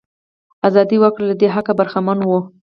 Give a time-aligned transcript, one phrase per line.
[0.67, 2.39] ازاد وګړي له دې حقه برخمن وو.